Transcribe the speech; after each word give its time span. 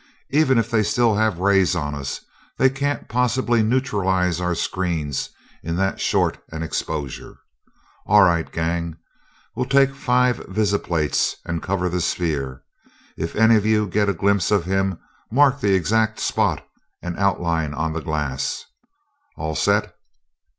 Even 0.31 0.57
if 0.57 0.67
they 0.71 0.81
still 0.81 1.13
have 1.13 1.37
rays 1.37 1.75
on 1.75 1.93
us, 1.93 2.21
they 2.57 2.71
can't 2.71 3.07
possibly 3.07 3.61
neutralize 3.61 4.41
our 4.41 4.55
screens 4.55 5.29
in 5.61 5.75
that 5.75 6.01
short 6.01 6.43
an 6.51 6.63
exposure. 6.63 7.37
All 8.07 8.23
right, 8.23 8.51
gang? 8.51 8.97
We'll 9.55 9.67
take 9.67 9.93
five 9.93 10.37
visiplates 10.49 11.35
and 11.45 11.61
cover 11.61 11.87
the 11.87 12.01
sphere. 12.01 12.63
If 13.15 13.35
any 13.35 13.55
of 13.55 13.63
you 13.67 13.85
get 13.85 14.09
a 14.09 14.13
glimpse 14.13 14.49
of 14.49 14.65
him, 14.65 14.97
mark 15.29 15.61
the 15.61 15.75
exact 15.75 16.19
spot 16.19 16.67
and 17.03 17.15
outline 17.19 17.75
on 17.75 17.93
the 17.93 18.01
glass. 18.01 18.65
All 19.37 19.53
set?" 19.55 19.95